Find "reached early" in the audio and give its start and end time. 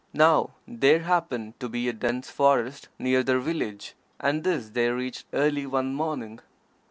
4.89-5.67